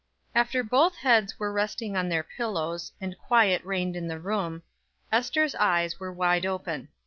[0.33, 4.63] After both heads were resting on their pillows, and quiet reigned in the room,
[5.11, 6.87] Ester's eyes were wide open.